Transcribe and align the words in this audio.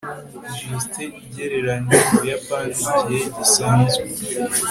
jst 0.69 0.93
igereranya 1.09 1.95
ubuyapani 2.07 2.79
igihe 2.99 3.25
gisanzwe 3.37 3.99